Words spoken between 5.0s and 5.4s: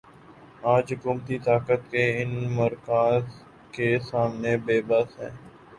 ہیں۔